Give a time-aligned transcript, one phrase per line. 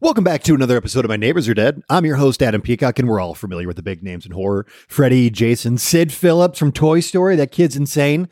[0.00, 1.82] Welcome back to another episode of My Neighbors Are Dead.
[1.90, 4.64] I'm your host, Adam Peacock, and we're all familiar with the big names in horror
[4.86, 7.34] Freddy, Jason, Sid Phillips from Toy Story.
[7.34, 8.28] That kid's insane.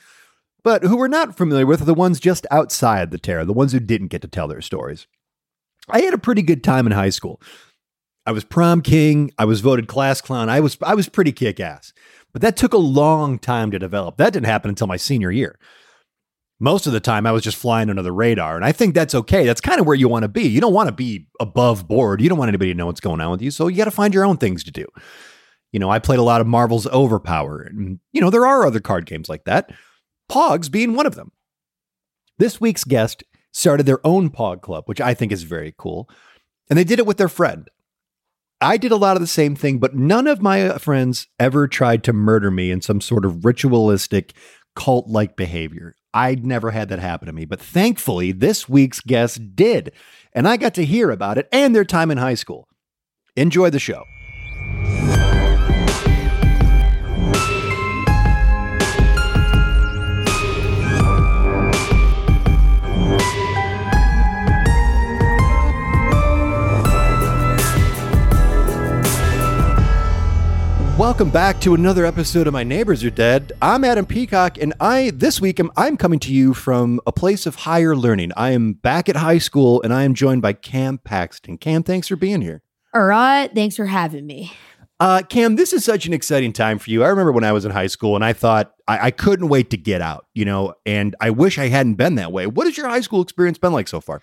[0.62, 3.72] But who we're not familiar with are the ones just outside the terror, the ones
[3.72, 5.08] who didn't get to tell their stories.
[5.88, 7.42] I had a pretty good time in high school.
[8.24, 11.58] I was prom king, I was voted class clown, I was I was pretty kick
[11.58, 11.92] ass.
[12.32, 14.18] But that took a long time to develop.
[14.18, 15.58] That didn't happen until my senior year
[16.58, 18.56] most of the time I was just flying under the radar.
[18.56, 19.44] And I think that's okay.
[19.44, 20.46] That's kind of where you want to be.
[20.48, 22.20] You don't want to be above board.
[22.20, 23.50] You don't want anybody to know what's going on with you.
[23.50, 24.86] So you got to find your own things to do.
[25.72, 27.60] You know, I played a lot of Marvel's Overpower.
[27.60, 29.72] And, you know, there are other card games like that,
[30.30, 31.32] Pogs being one of them.
[32.38, 36.08] This week's guest started their own Pog Club, which I think is very cool.
[36.68, 37.68] And they did it with their friend.
[38.60, 41.68] I did a lot of the same thing, but none of my uh, friends ever
[41.68, 44.32] tried to murder me in some sort of ritualistic,
[44.74, 45.94] cult like behavior.
[46.16, 49.92] I'd never had that happen to me, but thankfully, this week's guest did.
[50.32, 52.68] And I got to hear about it and their time in high school.
[53.36, 54.02] Enjoy the show.
[71.16, 73.52] Welcome back to another episode of My Neighbors Are Dead.
[73.62, 77.46] I'm Adam Peacock, and I this week am I'm coming to you from a place
[77.46, 78.32] of higher learning.
[78.36, 81.56] I am back at high school, and I am joined by Cam Paxton.
[81.56, 82.60] Cam, thanks for being here.
[82.92, 84.52] All right, thanks for having me.
[85.00, 87.02] Uh, Cam, this is such an exciting time for you.
[87.02, 89.70] I remember when I was in high school, and I thought I, I couldn't wait
[89.70, 90.26] to get out.
[90.34, 92.46] You know, and I wish I hadn't been that way.
[92.46, 94.20] What has your high school experience been like so far?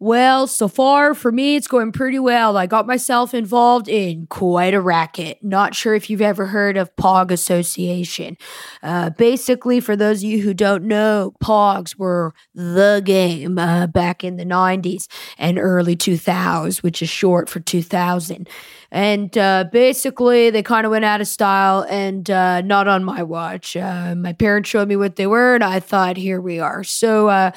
[0.00, 2.56] Well, so far for me, it's going pretty well.
[2.56, 5.38] I got myself involved in quite a racket.
[5.42, 8.36] Not sure if you've ever heard of POG Association.
[8.80, 14.22] Uh, basically, for those of you who don't know, POGs were the game uh, back
[14.22, 18.48] in the 90s and early 2000s, which is short for 2000.
[18.92, 23.24] And uh, basically, they kind of went out of style and uh, not on my
[23.24, 23.76] watch.
[23.76, 26.84] Uh, my parents showed me what they were, and I thought, here we are.
[26.84, 27.50] So, uh,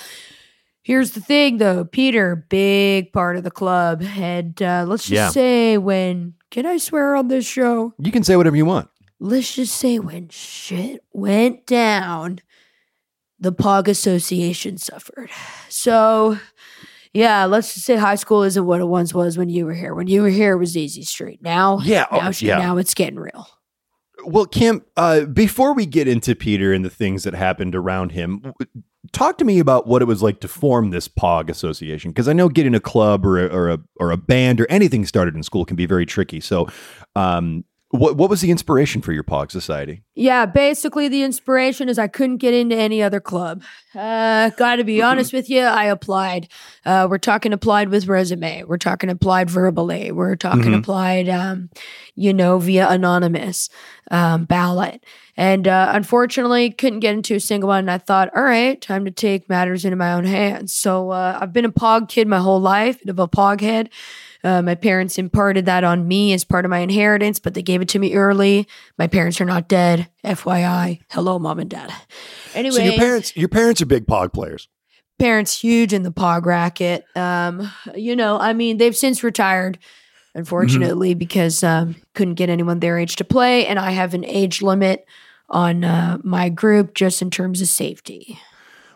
[0.83, 5.29] Here's the thing, though, Peter, big part of the club, and uh, let's just Yeah.
[5.29, 7.93] say when can I swear on this show?
[7.99, 8.89] You can say whatever you want.
[9.19, 12.39] Let's just say when shit went down,
[13.39, 15.29] the Pog Association suffered.
[15.69, 16.39] So,
[17.13, 19.93] yeah, let's just say high school isn't what it once was when you were here.
[19.93, 21.41] When you were here, it was easy street.
[21.43, 22.57] Now, Yeah, oh, now, sh- yeah.
[22.57, 23.47] now it's getting real.
[24.25, 28.53] Well, Kim, uh, before we get into Peter and the things that happened around him,
[29.11, 32.11] talk to me about what it was like to form this POG association.
[32.11, 35.05] Because I know getting a club or a, or a or a band or anything
[35.05, 36.39] started in school can be very tricky.
[36.39, 36.67] So,
[37.15, 40.03] um, what what was the inspiration for your POG society?
[40.15, 43.63] Yeah, basically the inspiration is I couldn't get into any other club.
[43.93, 46.47] Uh, Got to be honest with you, I applied.
[46.85, 48.63] Uh, we're talking applied with resume.
[48.63, 50.11] We're talking applied verbally.
[50.11, 50.79] We're talking Mhm.
[50.79, 51.69] applied, um,
[52.15, 53.69] you know, via anonymous
[54.09, 55.03] um, ballot.
[55.37, 57.79] And uh, unfortunately, couldn't get into a single one.
[57.79, 60.73] And I thought, all right, time to take matters into my own hands.
[60.73, 63.89] So uh, I've been a pog kid my whole life, bit of a pog head.
[64.43, 67.81] Uh, my parents imparted that on me as part of my inheritance, but they gave
[67.81, 68.67] it to me early.
[68.97, 70.07] My parents are not dead.
[70.23, 70.99] FYI.
[71.11, 71.93] Hello, mom and dad.
[72.55, 74.67] Anyway, So your parents your parents are big POG players.
[75.19, 77.05] parents huge in the pog racket.
[77.15, 79.77] Um, you know, I mean, they've since retired,
[80.33, 84.61] unfortunately, because um, couldn't get anyone their age to play, and I have an age
[84.61, 85.05] limit
[85.49, 88.39] on uh, my group just in terms of safety.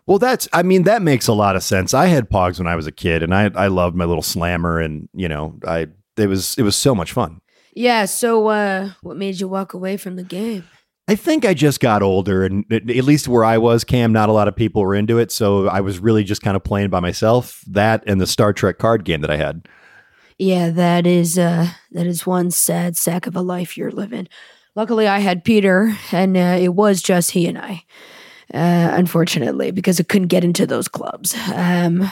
[0.07, 1.93] Well, that's I mean that makes a lot of sense.
[1.93, 4.79] I had Pogs when I was a kid, and I I loved my little slammer,
[4.79, 7.41] and you know I it was it was so much fun.
[7.73, 8.05] Yeah.
[8.05, 10.63] So, uh, what made you walk away from the game?
[11.07, 14.31] I think I just got older, and at least where I was, Cam, not a
[14.31, 15.31] lot of people were into it.
[15.31, 17.61] So I was really just kind of playing by myself.
[17.67, 19.67] That and the Star Trek card game that I had.
[20.39, 24.27] Yeah, that is uh, that is one sad sack of a life you're living.
[24.75, 27.83] Luckily, I had Peter, and uh, it was just he and I.
[28.55, 31.35] Uh, unfortunately, because I couldn't get into those clubs.
[31.53, 32.09] Um,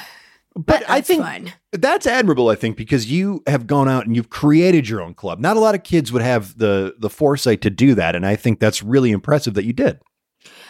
[0.56, 1.54] but, I think fine.
[1.72, 2.50] that's admirable.
[2.50, 5.40] I think because you have gone out and you've created your own club.
[5.40, 8.36] Not a lot of kids would have the the foresight to do that, and I
[8.36, 10.00] think that's really impressive that you did.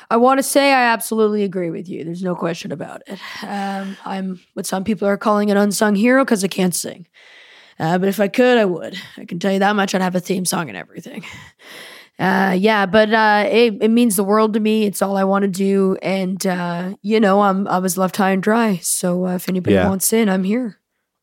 [0.10, 2.04] I want to say I absolutely agree with you.
[2.04, 3.20] There's no question about it.
[3.42, 7.08] Um, I'm what some people are calling an unsung hero because I can't sing.
[7.80, 8.96] Uh, but if I could, I would.
[9.18, 9.96] I can tell you that much.
[9.96, 11.26] I'd have a theme song and everything.
[12.20, 14.86] Uh, yeah, but uh, it, it means the world to me.
[14.86, 18.32] It's all I want to do, and uh, you know, I'm I was left high
[18.32, 18.78] and dry.
[18.84, 19.90] So uh, if anybody Yeah.
[19.90, 20.80] wants in, I'm here.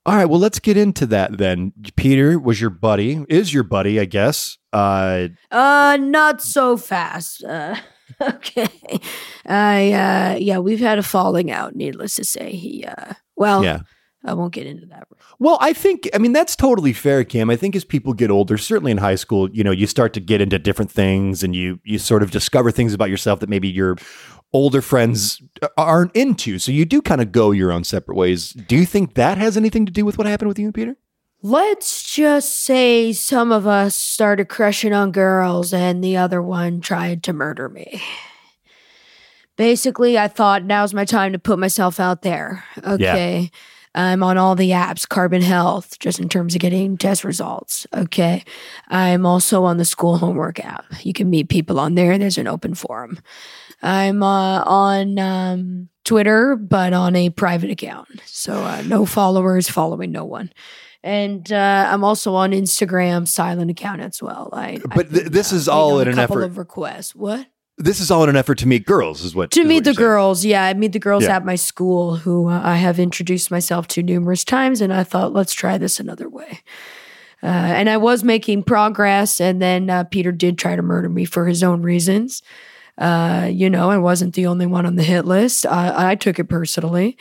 [0.07, 1.73] All right, well, let's get into that then.
[1.95, 4.59] Peter was your buddy, is your buddy, I guess.
[4.73, 7.45] Uh, Uh, not so fast.
[7.45, 7.77] Uh,
[8.21, 8.69] okay.
[9.47, 11.77] I uh, yeah, we've had a falling out.
[11.77, 13.81] Needless to say, he uh, well, yeah.
[14.25, 15.09] I won't get into that.
[15.39, 17.49] Well, I think, I mean, that's totally fair, Cam.
[17.49, 20.21] I think as people get older, certainly in high school, you know, you start to
[20.21, 23.69] get into different things and you, you sort of discover things about yourself that maybe
[23.69, 23.97] your
[24.53, 25.41] older friends
[25.79, 26.59] aren't into.
[26.59, 28.51] So you do kind of go your own separate ways.
[28.51, 30.97] Do you think that has anything to do with what happened with you and Peter?
[31.43, 37.23] Let's just say some of us started crushing on girls and the other one tried
[37.23, 38.03] to murder me.
[39.57, 42.65] Basically, I thought now's my time to put myself out there.
[42.85, 43.51] Okay.
[43.95, 47.87] I'm on all the apps, Carbon Health, just in terms of getting test results.
[47.93, 48.45] Okay.
[48.89, 50.85] I'm also on the school homework app.
[51.03, 52.17] You can meet people on there.
[52.17, 53.19] There's an open forum.
[53.83, 58.09] I'm uh, on um, Twitter, but on a private account.
[58.27, 60.53] So uh, no followers, following no one.
[61.03, 64.51] And uh, I'm also on Instagram, silent account as well.
[64.53, 67.15] I, But I've th- this uh, is all in a an couple effort- of requests.
[67.15, 67.47] What?
[67.83, 69.85] This is all in an effort to meet girls, is what to is meet what
[69.85, 70.07] the saying.
[70.07, 71.37] girls yeah i meet the girls Yeah.
[71.37, 75.33] at my school who uh, i have introduced myself to numerous times and i thought
[75.33, 76.61] let's try this another way
[77.43, 81.25] uh, and i was making progress and then uh, peter did try to murder me
[81.25, 82.43] for his own reasons
[82.99, 86.39] uh, you know i wasn't the only one on the hit list i, I took
[86.39, 87.17] it personally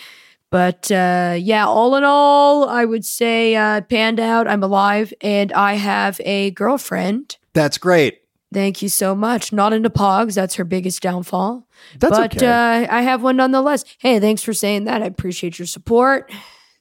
[0.51, 5.53] but uh, yeah all in all i would say uh, panned out i'm alive and
[5.53, 8.19] i have a girlfriend That's great.
[8.51, 9.53] Thank you so much.
[9.53, 10.33] Not into pogs.
[10.33, 11.67] That's her biggest downfall.
[11.99, 12.47] That's but okay.
[12.47, 13.85] uh, I have one nonetheless.
[13.99, 15.03] Hey, thanks for saying that.
[15.03, 16.31] I appreciate your support.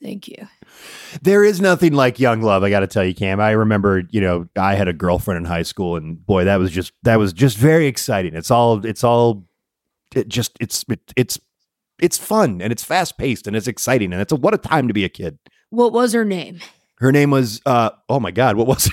[0.03, 0.49] Thank you.
[1.23, 2.63] There is nothing like young love.
[2.63, 3.41] I got to tell you, Cam.
[3.41, 6.71] I remember, you know, I had a girlfriend in high school, and boy, that was
[6.71, 8.35] just that was just very exciting.
[8.35, 9.45] It's all, it's all,
[10.15, 11.39] it just, it's, it, it's,
[12.01, 14.87] it's fun and it's fast paced and it's exciting and it's a what a time
[14.87, 15.39] to be a kid.
[15.71, 16.61] What was her name?
[16.99, 18.93] Her name was, uh, oh my god, what was her?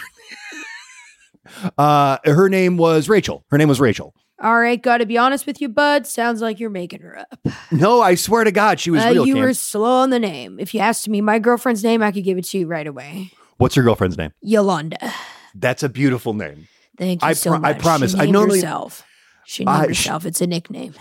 [1.77, 3.43] Uh, her name was Rachel.
[3.49, 4.13] Her name was Rachel.
[4.41, 6.05] All right, got to be honest with you, bud.
[6.05, 7.39] Sounds like you're making her up.
[7.71, 9.25] No, I swear to God, she was Uh, real.
[9.25, 9.43] you Cam.
[9.43, 10.59] were slow on the name.
[10.59, 13.31] If you asked me my girlfriend's name, I could give it to you right away.
[13.57, 14.31] What's your girlfriend's name?
[14.41, 15.13] Yolanda.
[15.53, 16.67] That's a beautiful name.
[16.97, 17.79] Thank you I so pro- I much.
[17.79, 18.11] promise.
[18.11, 19.03] She I named normally- herself.
[19.45, 20.25] She named sh- herself.
[20.25, 20.95] it's a nickname.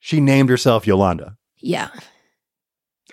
[0.00, 1.36] She named herself Yolanda.
[1.60, 1.90] Yeah.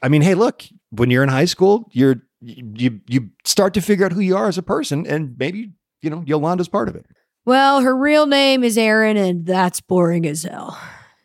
[0.02, 4.06] I mean, hey, look, when you're in high school, you're you you start to figure
[4.06, 5.72] out who you are as a person, and maybe
[6.02, 7.06] you know Yolanda's part of it.
[7.46, 10.78] Well, her real name is Erin, and that's boring as hell.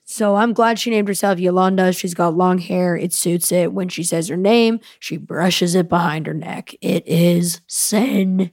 [0.04, 1.90] So I'm glad she named herself Yolanda.
[1.92, 2.94] She's got long hair.
[2.96, 3.72] It suits it.
[3.72, 6.74] When she says her name, she brushes it behind her neck.
[6.82, 8.52] It is sensational.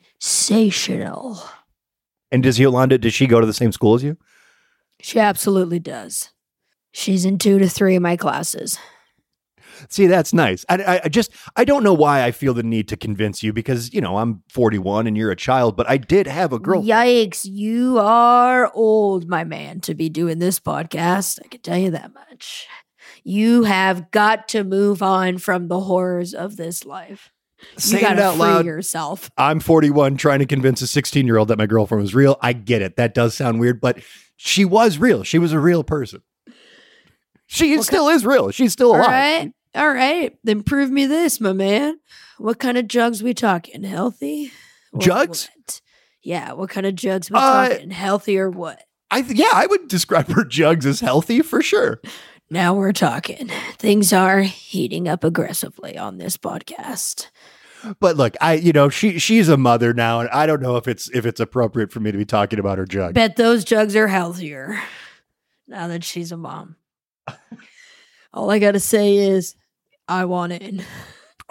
[2.31, 2.97] And does Yolanda?
[2.97, 4.17] Does she go to the same school as you?
[5.01, 6.31] She absolutely does.
[6.91, 8.79] She's in two to three of my classes.
[9.87, 10.65] See, that's nice.
[10.67, 13.93] I, I, just I don't know why I feel the need to convince you because
[13.93, 16.83] you know I'm 41 and you're a child, but I did have a girl.
[16.83, 21.39] Yikes, you are old, my man, to be doing this podcast.
[21.43, 22.67] I can tell you that much.
[23.23, 27.31] You have got to move on from the horrors of this life.
[27.83, 28.65] You it gotta out free loud.
[28.65, 29.29] yourself.
[29.37, 32.37] I'm 41 trying to convince a 16 year old that my girlfriend was real.
[32.41, 32.95] I get it.
[32.95, 33.99] That does sound weird, but
[34.37, 35.23] she was real.
[35.23, 36.21] She was a real person.
[37.47, 38.51] She What still is real.
[38.51, 39.07] She's still alive.
[39.07, 39.51] right.
[39.75, 40.37] All right.
[40.43, 41.99] Then prove me this, my man.
[42.37, 43.83] What kind of jugs we talking?
[43.83, 44.51] Healthy?
[44.93, 45.49] Or Jugs?
[45.55, 45.81] what?
[46.23, 46.53] Yeah.
[46.53, 47.91] What kind of jugs we Uh, talking?
[47.91, 48.81] Healthy or what?
[49.11, 52.01] I th- yeah, I would describe her jugs as healthy for sure.
[52.49, 53.49] Now we're talking.
[53.77, 57.27] Things are heating up aggressively on this podcast.
[57.99, 60.87] But look, I you know she she's a mother now, and I don't know if
[60.87, 63.13] it's if it's appropriate for me to be talking about her jug.
[63.13, 64.79] Bet those jugs are healthier
[65.67, 66.75] now that she's a mom.
[68.33, 69.55] All I got to say is,
[70.09, 70.83] I want in.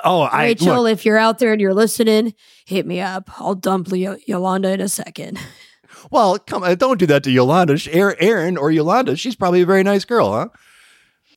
[0.04, 2.34] oh, I Rachel, look, if you're out there and you're listening,
[2.66, 3.30] hit me up.
[3.40, 5.38] I'll dump Leo- Yolanda in a second.
[6.10, 9.16] well, come on, don't do that to Yolanda, Erin or Yolanda.
[9.16, 10.48] She's probably a very nice girl, huh?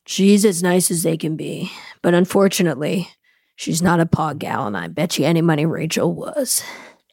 [0.05, 1.71] She's as nice as they can be.
[2.01, 3.07] But unfortunately,
[3.55, 6.63] she's not a pog gal, and I bet you any money Rachel was.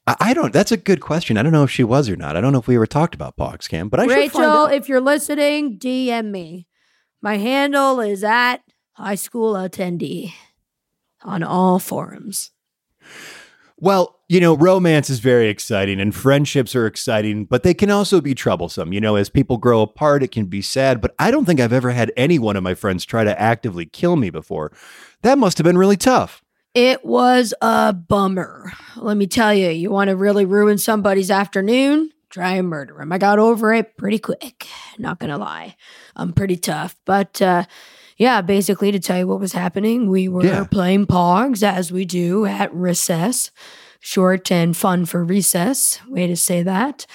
[0.06, 0.52] I, I don't.
[0.54, 1.36] That's a good question.
[1.36, 2.34] I don't know if she was or not.
[2.36, 3.90] I don't know if we ever talked about Pogs, Cam.
[3.90, 6.66] But I Rachel, if you're listening, DM me.
[7.20, 8.62] My handle is at
[8.98, 10.32] high school attendee
[11.22, 12.50] on all forums.
[13.76, 18.20] Well, you know, romance is very exciting and friendships are exciting, but they can also
[18.20, 18.92] be troublesome.
[18.92, 21.72] You know, as people grow apart, it can be sad, but I don't think I've
[21.72, 24.72] ever had any one of my friends try to actively kill me before.
[25.22, 26.42] That must have been really tough.
[26.74, 28.72] It was a bummer.
[28.96, 32.10] Let me tell you, you want to really ruin somebody's afternoon?
[32.30, 33.12] Try and murder him.
[33.12, 34.66] I got over it pretty quick.
[34.98, 35.76] Not gonna lie,
[36.16, 36.96] I'm pretty tough.
[37.06, 37.64] But uh,
[38.18, 40.64] yeah, basically to tell you what was happening, we were Yeah.
[40.64, 43.50] playing Pogs as we do at recess.
[44.00, 45.98] Short and fun for recess.
[46.08, 47.06] Way to say that.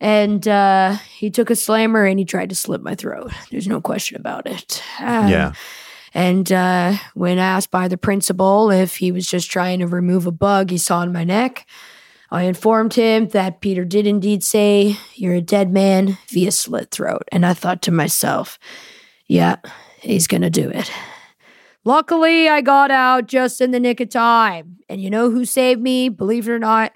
[0.00, 3.32] And uh, he took a slammer and he tried to slit my throat.
[3.50, 4.82] There's no question about it.
[5.00, 5.52] Um, Yeah.
[6.14, 10.32] And uh, when asked by the principal if he was just trying to remove a
[10.32, 11.66] bug he saw in my neck,
[12.32, 17.22] I informed him that Peter did indeed say, You're a dead man via slit throat.
[17.30, 18.58] And I thought to myself,
[19.28, 19.56] Yeah,
[20.00, 20.90] he's going to do it.
[21.84, 24.78] Luckily, I got out just in the nick of time.
[24.88, 26.08] And you know who saved me?
[26.08, 26.92] Believe it or not,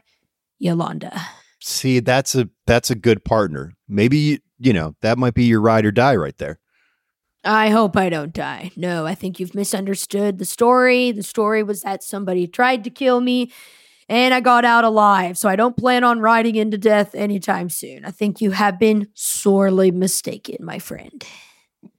[0.59, 1.21] Yolanda.
[1.61, 3.73] See, that's a that's a good partner.
[3.89, 6.59] Maybe you know that might be your ride or die right there.
[7.45, 8.71] I hope I don't die.
[8.77, 11.13] No, I think you've misunderstood the story.
[11.13, 13.53] The story was that somebody tried to kill me
[14.09, 15.37] and I got out alive.
[15.39, 18.05] So I don't plan on riding into death anytime soon.
[18.05, 21.25] I think you have been sorely mistaken, my friend.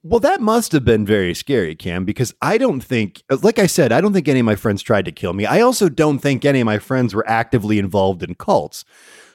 [0.02, 3.92] Well, that must have been very scary, Cam, because I don't think, like I said,
[3.92, 5.46] I don't think any of my friends tried to kill me.
[5.46, 8.84] I also don't think any of my friends were actively involved in cults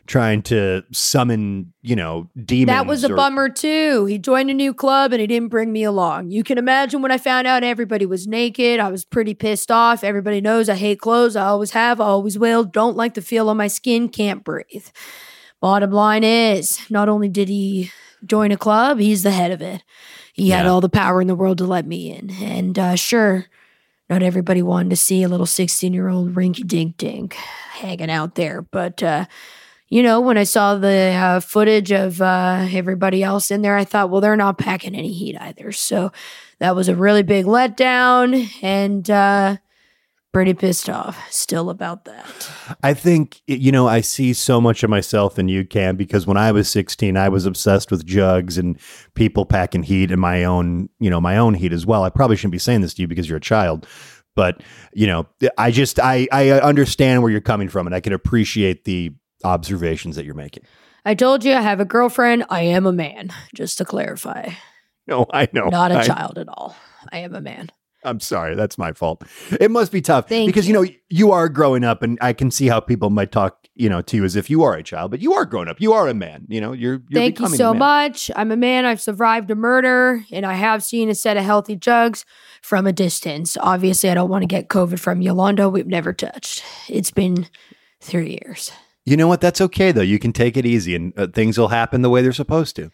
[0.07, 2.67] trying to summon, you know, demons.
[2.67, 4.05] That was a or- bummer too.
[4.05, 6.31] He joined a new club and he didn't bring me along.
[6.31, 10.03] You can imagine when I found out everybody was naked, I was pretty pissed off.
[10.03, 11.35] Everybody knows I hate clothes.
[11.35, 12.63] I always have, I always will.
[12.63, 14.87] Don't like the feel on my skin, can't breathe.
[15.61, 17.91] Bottom line is, not only did he
[18.25, 19.83] join a club, he's the head of it.
[20.41, 22.31] He had all the power in the world to let me in.
[22.31, 23.45] And uh, sure,
[24.09, 27.35] not everybody wanted to see a little 16 year old rinky dink dink
[27.73, 28.63] hanging out there.
[28.63, 29.25] But, uh,
[29.87, 33.83] you know, when I saw the uh, footage of uh, everybody else in there, I
[33.83, 35.71] thought, well, they're not packing any heat either.
[35.71, 36.11] So
[36.57, 39.57] that was a really big letdown and uh,
[40.31, 42.25] pretty pissed off still about that.
[42.83, 46.37] I think, you know, I see so much of myself in you, Cam, because when
[46.37, 48.79] I was 16, I was obsessed with jugs and
[49.13, 52.03] people packing heat and my own, you know, my own heat as well.
[52.03, 53.87] I probably shouldn't be saying this to you because you're a child.
[54.35, 54.61] But,
[54.93, 58.13] you know, I just, I, I uh, understand where you're coming from and I can
[58.13, 60.63] appreciate the observations that you're making.
[61.03, 62.45] I told you I have a girlfriend.
[62.49, 64.51] I am a man, just to clarify.
[65.07, 65.67] No, I know.
[65.67, 66.75] Not a I- child at all.
[67.11, 67.71] I am a man.
[68.03, 68.55] I'm sorry.
[68.55, 69.23] That's my fault.
[69.59, 70.73] It must be tough Thank because, you.
[70.73, 74.01] know, you are growing up and I can see how people might talk, you know,
[74.01, 75.79] to you as if you are a child, but you are grown up.
[75.79, 76.45] You are a man.
[76.49, 78.31] You know, you're, you're Thank you so much.
[78.35, 78.85] I'm a man.
[78.85, 82.25] I've survived a murder and I have seen a set of healthy jugs
[82.61, 83.57] from a distance.
[83.59, 85.69] Obviously, I don't want to get COVID from Yolanda.
[85.69, 86.63] We've never touched.
[86.89, 87.47] It's been
[87.99, 88.71] three years.
[89.05, 89.41] You know what?
[89.41, 90.01] That's okay though.
[90.01, 92.91] You can take it easy, and uh, things will happen the way they're supposed to.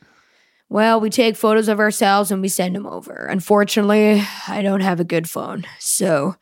[0.70, 3.26] Well, we take photos of ourselves and we send them over.
[3.28, 5.66] Unfortunately, I don't have a good phone.
[5.80, 6.36] So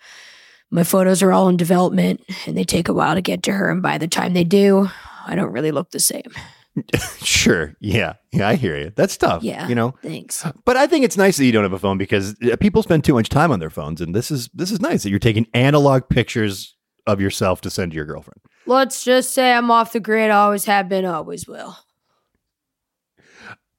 [0.72, 3.70] my photos are all in development and they take a while to get to her.
[3.70, 4.90] And by the time they do,
[5.28, 6.32] I don't really look the same.
[7.20, 7.74] Sure.
[7.80, 8.16] Yeah.
[8.34, 8.50] Yeah.
[8.50, 8.92] I hear you.
[8.96, 9.44] That's tough.
[9.44, 9.68] Yeah.
[9.70, 9.96] You know.
[10.02, 10.46] Thanks.
[10.66, 13.06] But I think it's nice that you don't have a phone because uh, people spend
[13.06, 15.48] too much time on their phones, and this is this is nice that you're taking
[15.54, 16.76] analog pictures
[17.08, 18.42] of yourself to send to your girlfriend.
[18.66, 20.32] Let's just say I'm off the grid.
[20.32, 21.78] Always have been, always will.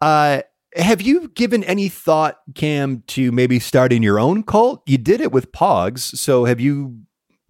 [0.00, 0.43] Uh,
[0.75, 4.83] have you given any thought, Cam, to maybe starting your own cult?
[4.87, 7.00] You did it with Pogs, so have you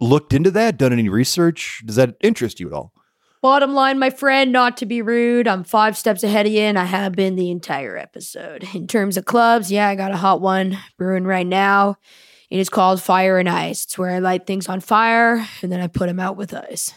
[0.01, 0.79] looked into that?
[0.79, 1.83] Done any research?
[1.85, 2.93] Does that interest you at all?
[3.43, 6.79] Bottom line, my friend, not to be rude, I'm five steps ahead of you, and
[6.79, 8.67] I have been the entire episode.
[8.75, 11.97] In terms of clubs, yeah, I got a hot one brewing right now.
[12.51, 13.85] It is called Fire and Ice.
[13.85, 16.95] It's where I light things on fire and then I put them out with ice.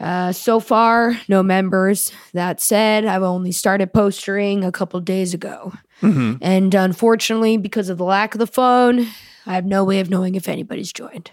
[0.00, 2.12] Uh, so far, no members.
[2.32, 5.72] That said, I've only started postering a couple days ago.
[6.02, 6.34] Mm-hmm.
[6.42, 9.06] And unfortunately, because of the lack of the phone,
[9.46, 11.30] I have no way of knowing if anybody's joined.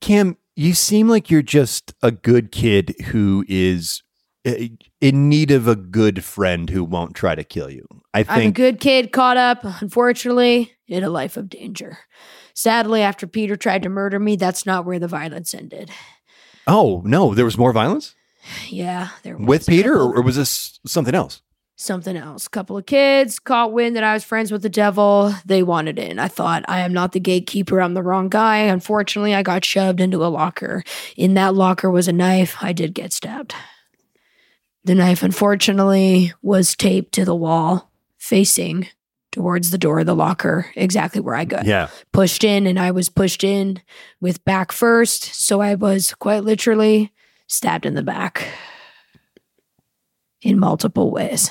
[0.00, 4.02] Cam, you seem like you're just a good kid who is
[4.46, 4.54] uh,
[5.00, 7.86] in need of a good friend who won't try to kill you.
[8.14, 11.98] I I'm a think good kid caught up, unfortunately, in a life of danger.
[12.54, 15.90] Sadly, after Peter tried to murder me, that's not where the violence ended.
[16.66, 18.14] Oh, no, there was more violence
[18.68, 21.42] Yeah, there was with a Peter couple- or, or was this something else?
[21.78, 22.46] something else.
[22.46, 25.34] A couple of kids caught wind that I was friends with the devil.
[25.44, 26.18] They wanted in.
[26.18, 27.82] I thought, I am not the gatekeeper.
[27.82, 28.60] I'm the wrong guy.
[28.60, 30.82] Unfortunately, I got shoved into a locker.
[31.18, 32.56] In that locker was a knife.
[32.62, 33.54] I did get stabbed.
[34.84, 38.88] The knife, unfortunately, was taped to the wall, facing
[39.36, 41.88] towards the door of the locker, exactly where I got Yeah.
[42.10, 43.82] pushed in, and I was pushed in
[44.18, 45.24] with back first.
[45.34, 47.12] So I was quite literally
[47.46, 48.48] stabbed in the back
[50.40, 51.50] in multiple ways.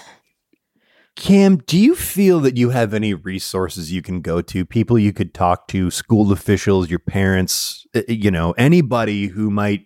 [1.15, 5.13] Cam, do you feel that you have any resources you can go to, people you
[5.13, 9.85] could talk to, school officials, your parents, uh, you know, anybody who might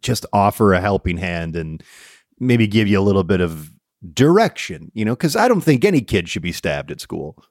[0.00, 1.82] just offer a helping hand and
[2.40, 3.70] maybe give you a little bit of
[4.12, 7.42] direction, you know, because I don't think any kid should be stabbed at school.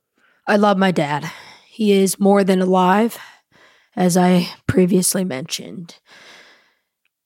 [0.48, 1.30] I love my dad.
[1.68, 3.18] He is more than alive,
[3.96, 5.96] as I previously mentioned.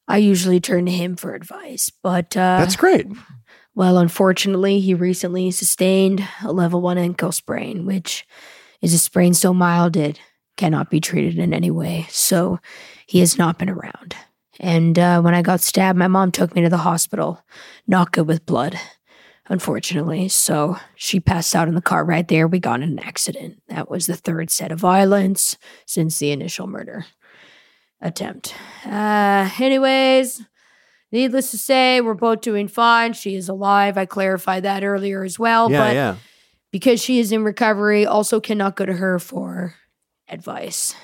[0.07, 3.07] I usually turn to him for advice, but uh, That's great.
[3.75, 8.25] well, unfortunately, he recently sustained a level one ankle sprain, which
[8.81, 10.19] is a sprain so mild it
[10.55, 12.07] cannot be treated in any way.
[12.09, 12.59] So
[13.05, 14.15] he has not been around.
[14.59, 17.43] And uh, when I got stabbed, my mom took me to the hospital.
[17.85, 18.79] Not good with blood,
[19.49, 20.27] unfortunately.
[20.29, 22.47] So she passed out in the car right there.
[22.47, 23.61] We got in an accident.
[23.69, 27.05] That was the third set of violence since the initial murder
[28.01, 28.53] attempt.
[28.85, 30.43] Uh, anyways,
[31.11, 33.13] needless to say, we're both doing fine.
[33.13, 33.97] She is alive.
[33.97, 35.71] I clarified that earlier as well.
[35.71, 36.15] Yeah, but yeah.
[36.71, 39.75] because she is in recovery, also cannot go to her for
[40.29, 40.95] advice.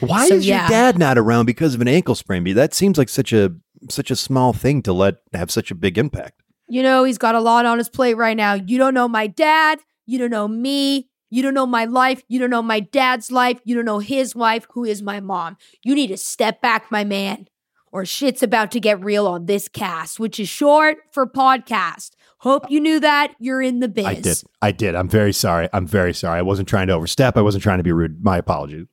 [0.00, 0.62] Why So, is yeah.
[0.62, 2.42] your dad not around because of an ankle sprain?
[2.54, 3.54] That seems like such a
[3.88, 6.39] such a small thing to let have such a big impact.
[6.70, 8.54] You know, he's got a lot on his plate right now.
[8.54, 9.80] You don't know my dad.
[10.06, 11.08] You don't know me.
[11.28, 12.22] You don't know my life.
[12.28, 13.60] You don't know my dad's life.
[13.64, 15.56] You don't know his wife, who is my mom.
[15.82, 17.48] You need to step back, my man,
[17.90, 22.10] or shit's about to get real on this cast, which is short for podcast.
[22.38, 23.34] Hope you knew that.
[23.38, 24.06] You're in the biz.
[24.06, 24.38] I did.
[24.62, 24.94] I did.
[24.94, 25.68] I'm very sorry.
[25.72, 26.38] I'm very sorry.
[26.38, 27.36] I wasn't trying to overstep.
[27.36, 28.24] I wasn't trying to be rude.
[28.24, 28.86] My apologies.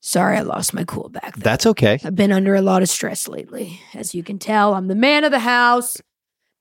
[0.00, 1.42] Sorry, I lost my cool back there.
[1.42, 1.98] That's okay.
[2.04, 3.80] I've been under a lot of stress lately.
[3.94, 5.96] As you can tell, I'm the man of the house,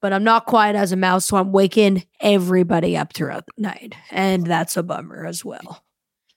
[0.02, 3.96] but I'm not quiet as a mouse, so I'm waking everybody up throughout the night.
[4.12, 5.84] And that's a bummer as well.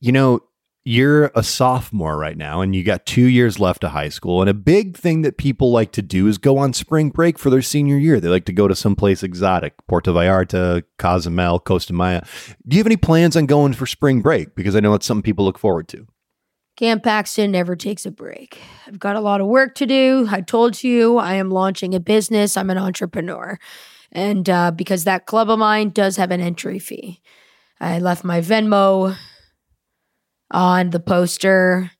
[0.01, 0.41] You know,
[0.83, 4.49] you're a sophomore right now and you got 2 years left of high school and
[4.49, 7.61] a big thing that people like to do is go on spring break for their
[7.61, 8.19] senior year.
[8.19, 12.23] They like to go to someplace exotic, Puerto Vallarta, Cozumel, Costa Maya.
[12.67, 15.23] Do you have any plans on going for spring break because I know it's something
[15.23, 16.07] people look forward to?
[16.81, 18.59] Cam Paxton never takes a break.
[18.87, 20.27] I've got a lot of work to do.
[20.31, 22.57] I told you I am launching a business.
[22.57, 23.59] I'm an entrepreneur.
[24.13, 27.21] And uh, because that club of mine does have an entry fee,
[27.83, 29.15] I left my Venmo
[30.51, 31.91] on the poster.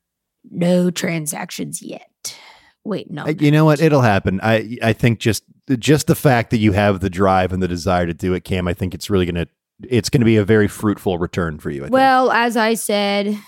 [0.51, 2.39] No transactions yet.
[2.83, 3.27] Wait, no.
[3.27, 3.83] You know what?
[3.83, 4.41] It'll happen.
[4.43, 5.45] I I think just
[5.79, 8.67] just the fact that you have the drive and the desire to do it, Cam,
[8.67, 9.47] I think it's really gonna
[9.87, 11.83] it's gonna be a very fruitful return for you.
[11.83, 11.93] I think.
[11.93, 13.39] Well, as I said,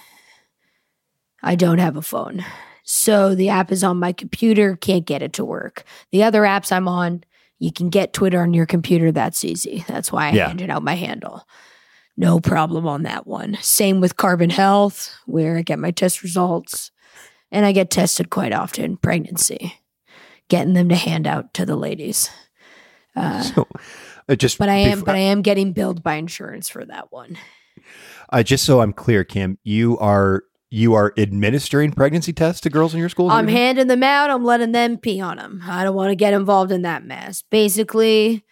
[1.42, 2.44] I don't have a phone.
[2.84, 5.84] So the app is on my computer, can't get it to work.
[6.10, 7.24] The other apps I'm on,
[7.58, 9.12] you can get Twitter on your computer.
[9.12, 9.84] That's easy.
[9.88, 10.48] That's why I Yeah.
[10.48, 11.46] handed out my handle.
[12.16, 13.56] No problem on that one.
[13.60, 16.90] Same with Carbon Health, where I get my test results.
[17.50, 19.74] And I get tested quite often, pregnancy,
[20.48, 22.30] getting them to hand out to the ladies.
[23.14, 23.68] Uh, So,
[24.28, 27.12] uh, just but I am, before- but I am getting billed by insurance for that
[27.12, 27.36] one.
[28.30, 32.94] uh, just so I'm clear, Kim, you are you are administering pregnancy tests to girls
[32.94, 33.28] in your school.
[33.28, 33.56] I'm what you're doing?
[33.56, 34.30] handing them out.
[34.30, 35.60] I'm letting them pee on them.
[35.66, 37.42] I don't want to get involved in that mess.
[37.50, 38.42] Basically,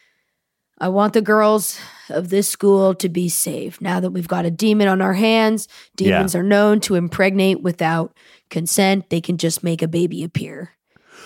[0.78, 1.78] I want the girls
[2.10, 3.80] of this school to be safe.
[3.80, 5.66] Now that we've got a demon on our hands,
[5.98, 6.16] Yeah.
[6.16, 8.14] demons are known to impregnate without
[8.50, 9.08] consent.
[9.08, 10.72] They can just make a baby appear.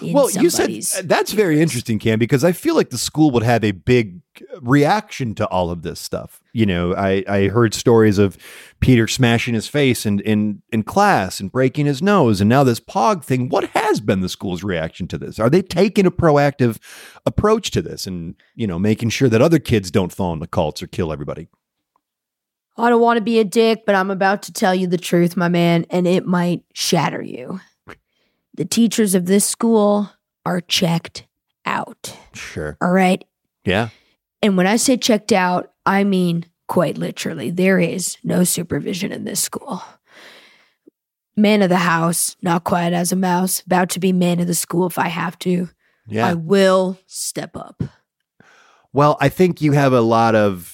[0.03, 3.65] Well, you said that's very interesting, Cam, because I feel like the school would have
[3.65, 4.21] a big
[4.61, 6.43] reaction to all of this stuff.
[6.53, 8.37] You know, I, I heard stories of
[8.81, 12.81] Peter smashing his face in, in in class and breaking his nose, and now this
[12.81, 13.49] Pog thing.
[13.49, 15.39] What has been the school's reaction to this?
[15.39, 16.79] Are they taking a proactive
[17.27, 20.83] approach to this, and you know, making sure that other kids don't fall into cults
[20.83, 21.49] or kill everybody?
[22.77, 25.37] I don't want to be a dick, but I'm about to tell you the truth,
[25.37, 27.61] my man, and it might shatter you.
[28.55, 30.11] The teachers of this school
[30.47, 31.27] are checked
[31.67, 32.17] out.
[32.33, 32.77] Sure.
[32.81, 33.25] All right.
[33.65, 33.89] Yeah.
[34.43, 37.51] And when I say checked out, I mean quite literally.
[37.51, 39.83] There is no supervision in this school.
[41.37, 44.55] Man of the house, not quiet as a mouse, about to be man of the
[44.55, 45.69] school if I have to.
[46.07, 46.27] Yeah.
[46.27, 47.83] I will step up.
[48.93, 50.74] Well, I think you have a lot of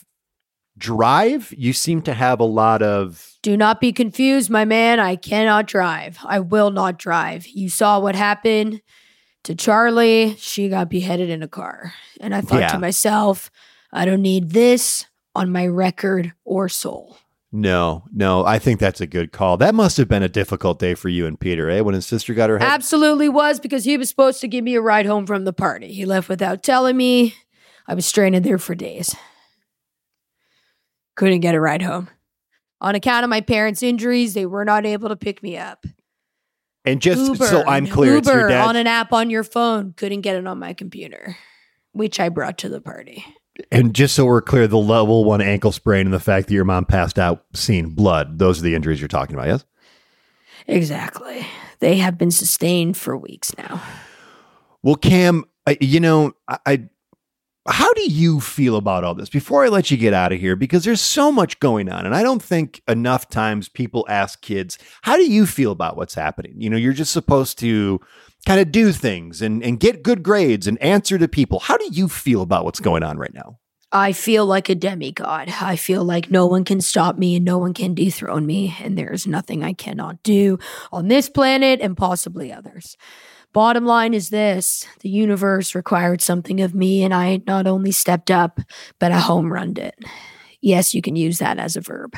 [0.81, 1.55] drive.
[1.57, 4.99] You seem to have a lot of Do not be confused, my man.
[4.99, 6.19] I cannot drive.
[6.25, 7.47] I will not drive.
[7.47, 8.83] You saw what happened
[9.45, 10.35] to Charlie.
[10.39, 11.95] She got beheaded in a car.
[12.21, 12.73] And I thought Yeah.
[12.73, 13.51] to myself,
[13.93, 17.17] I don't need this on my record or soul.
[17.53, 18.45] no, no.
[18.45, 19.57] I think that's a good call.
[19.57, 21.81] That must have been a difficult day for you and Peter, eh?
[21.81, 22.69] When his sister got her head.
[22.69, 25.93] Absolutely was because he was supposed to give me a ride home from the party.
[25.93, 27.35] He left without telling me.
[27.89, 29.17] I was stranded there for days.
[31.21, 32.09] Couldn't get a ride home.
[32.81, 35.85] On account of my parents' injuries, they were not able to pick me up.
[36.87, 38.67] and just Uber, so I'm clear, it's your Uber dad.
[38.67, 39.93] on an app on your phone.
[39.99, 41.37] Couldn't get it on my computer,
[41.93, 43.23] which I brought to the party.
[43.71, 46.65] and just so we're clear, the level one ankle sprain and the fact that your
[46.65, 49.65] mom passed out seeing blood, those are the injuries you're talking about, yes?
[50.69, 51.47] Exactly.
[51.81, 53.83] They have been sustained for weeks now.
[54.83, 56.89] Well, Cam, I, you know, I, I
[57.69, 60.57] how do you feel about all this before I let you get out of here?
[60.57, 64.79] Because there's so much going on, and I don't think enough times people ask kids,
[65.03, 68.01] "How do you feel about what's happening?" You know, you're just supposed to
[68.47, 71.61] kind of do things and and get good grades and answer to people.
[71.61, 73.59] How do you feel about what's going on right now?
[73.93, 75.53] I feel like a demigod.
[75.61, 78.97] I feel like no one can stop me and no one can dethrone me, and
[78.97, 80.59] there's nothing I cannot do
[80.93, 82.97] on this planet and possibly others.
[83.53, 88.31] Bottom line is this the universe required something of me, and I not only stepped
[88.31, 88.61] up,
[88.99, 89.99] but I home runned it.
[90.61, 92.17] Yes, you can use that as a verb.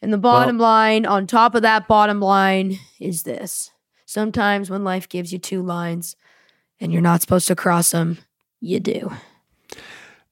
[0.00, 3.70] And the bottom line, on top of that bottom line, is this.
[4.06, 6.16] Sometimes when life gives you two lines
[6.80, 8.18] and you're not supposed to cross them,
[8.60, 9.10] you do.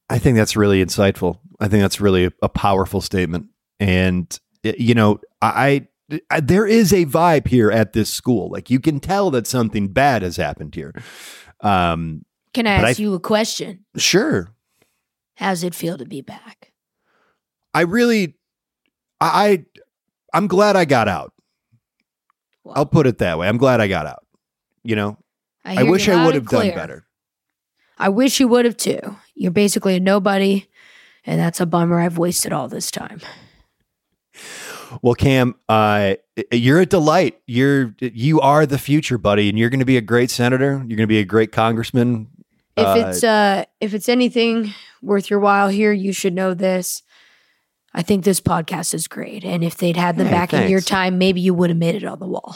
[0.09, 1.39] I think that's really insightful.
[1.61, 3.49] I think that's really a, a powerful statement.
[3.81, 5.89] And you know, I, I
[6.40, 8.51] there is a vibe here at this school.
[8.51, 10.92] Like you can tell that something bad has happened here.
[11.61, 13.85] Um, Can I But I- ask you a question?
[13.97, 14.53] sure.
[15.37, 16.73] How's it feel to be back?
[17.75, 18.37] I really,
[19.21, 19.64] I, I
[20.33, 21.33] I'm glad I got out.
[22.66, 23.47] I'll put it that way.
[23.49, 24.27] I'm glad I got out.
[24.83, 25.19] You know,
[25.64, 27.07] I, you wish I would have done better.
[27.99, 28.99] I wish you would have too.
[29.35, 30.69] You're basically a nobody,
[31.25, 33.21] and that's a bummer I've wasted all this time.
[35.03, 36.14] Well, Cam, uh,
[36.53, 37.40] you're a delight.
[37.46, 40.72] You're you are the future, buddy, and you're going to be a great senator.
[40.87, 42.29] You're going to be a great congressman.
[42.77, 47.03] If Uh, it's uh if it's anything worth your while here, you should know this.
[47.94, 49.44] I think this podcast is great.
[49.44, 51.94] And if they'd had them Hey, back in your time, maybe you would have made
[51.94, 52.55] it on the wall.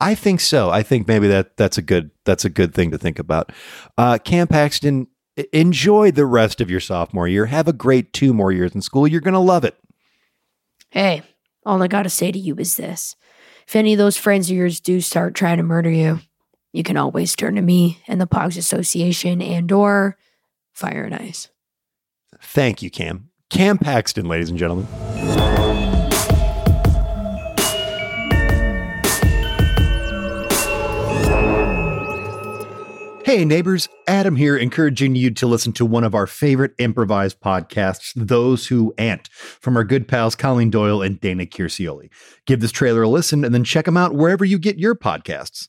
[0.00, 0.70] I think so.
[0.70, 3.50] I think maybe that that's a good that's a good thing to think about.
[3.96, 5.08] Uh, Cam Paxton,
[5.52, 7.46] enjoy the rest of your sophomore year.
[7.46, 9.08] Have a great two more years in school.
[9.08, 9.74] You're going to love it.
[10.90, 11.22] Hey,
[11.64, 13.16] all I gotta say to you is this.
[13.66, 16.20] If any of those friends of yours do start trying to murder you,
[16.72, 20.16] you can always turn to me and the Pogs Association and or
[20.72, 21.48] Fire and Ice.
[22.40, 23.30] Thank you, Cam.
[23.50, 24.86] Cam Paxton, ladies and gentlemen.
[33.28, 38.14] Hey, neighbors, Adam here, encouraging you to listen to one of our favorite improvised podcasts,
[38.16, 42.08] Those Who Ant, from our good pals Colleen Doyle and Dana Kirsioli.
[42.46, 45.68] Give this trailer a listen and then check them out wherever you get your podcasts.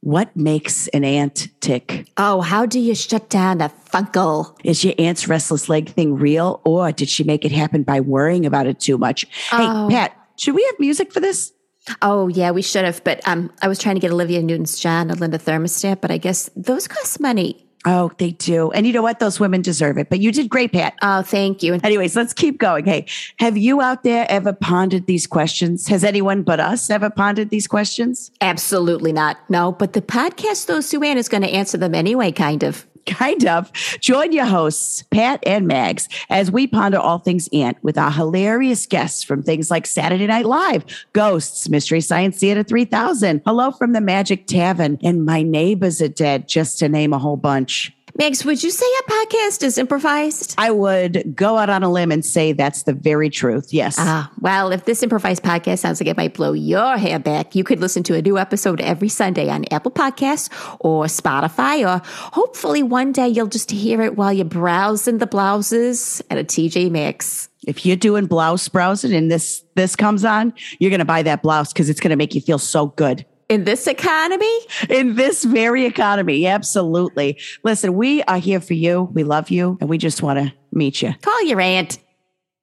[0.00, 2.10] What makes an ant tick?
[2.18, 4.54] Oh, how do you shut down a funkle?
[4.62, 8.44] Is your aunt's restless leg thing real, or did she make it happen by worrying
[8.44, 9.24] about it too much?
[9.50, 9.88] Oh.
[9.88, 11.54] Hey, Pat, should we have music for this?
[12.00, 13.02] Oh, yeah, we should have.
[13.04, 16.18] But um, I was trying to get Olivia Newton's John and Linda thermostat, but I
[16.18, 17.66] guess those cost money.
[17.84, 18.70] Oh, they do.
[18.70, 19.18] And you know what?
[19.18, 20.08] Those women deserve it.
[20.08, 20.94] But you did great, Pat.
[21.02, 21.80] Oh, thank you.
[21.82, 22.84] Anyways, let's keep going.
[22.84, 23.06] Hey,
[23.40, 25.88] have you out there ever pondered these questions?
[25.88, 28.30] Has anyone but us ever pondered these questions?
[28.40, 29.38] absolutely not.
[29.50, 32.86] No, but the podcast, though, Sue Ann is going to answer them anyway, kind of.
[33.06, 33.72] Kind of.
[34.00, 38.86] Join your hosts, Pat and Mags, as we ponder all things ant with our hilarious
[38.86, 44.00] guests from things like Saturday Night Live, Ghosts, Mystery Science Theater 3000, Hello from the
[44.00, 47.92] Magic Tavern, and My Neighbors Are Dead, just to name a whole bunch.
[48.18, 50.54] Megs, would you say a podcast is improvised?
[50.58, 53.72] I would go out on a limb and say that's the very truth.
[53.72, 53.96] Yes.
[53.98, 57.64] Ah, well, if this improvised podcast sounds like it might blow your hair back, you
[57.64, 62.82] could listen to a new episode every Sunday on Apple Podcasts or Spotify, or hopefully
[62.82, 67.48] one day you'll just hear it while you're browsing the blouses at a TJ Maxx.
[67.66, 71.40] if you're doing blouse browsing and this this comes on, you're going to buy that
[71.42, 73.24] blouse because it's going to make you feel so good.
[73.52, 76.46] In this economy, in this very economy.
[76.46, 77.38] Absolutely.
[77.62, 79.02] Listen, we are here for you.
[79.12, 81.12] We love you and we just want to meet you.
[81.20, 81.98] call your aunt.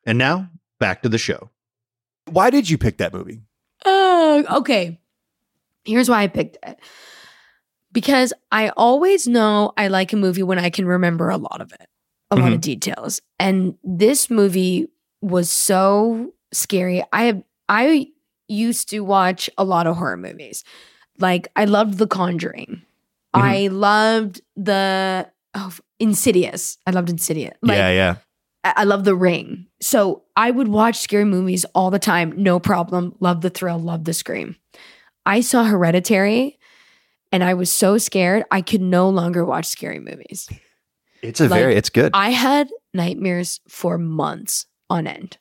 [0.08, 0.50] And now,
[0.80, 1.52] back to the show.
[2.26, 3.44] Why did you pick that movie?
[3.86, 5.00] Uh, okay.
[5.86, 6.80] Here's why I picked it.
[7.92, 11.72] Because I always know I like a movie when I can remember a lot of
[11.72, 11.88] it,
[12.32, 13.22] a lot of details.
[13.40, 14.88] And this movie
[15.22, 17.04] was so scary.
[17.14, 18.08] I have I
[18.50, 20.64] used to watch a lot of horror movies.
[21.20, 22.82] Like I loved The Conjuring.
[23.36, 23.48] Mm-hmm.
[23.48, 26.78] I loved the oh, Insidious.
[26.88, 27.58] I loved Insidious.
[27.62, 28.16] Like, yeah, yeah.
[28.64, 29.68] I I love The Ring.
[29.82, 33.16] So I would watch scary movies all the time, no problem.
[33.20, 34.56] Love the thrill, love the scream.
[35.26, 36.58] I saw Hereditary
[37.32, 40.50] and I was so scared I could no longer watch scary movies.
[41.22, 42.12] It's a Like, very, it's good.
[42.14, 45.38] I had nightmares for months on end.